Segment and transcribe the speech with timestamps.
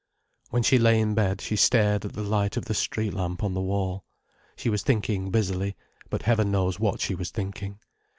[0.49, 3.53] When she lay in bed, she stared at the light of the street lamp on
[3.53, 4.03] the wall.
[4.55, 5.75] She was thinking busily:
[6.09, 7.77] but heaven knows what she was thinking.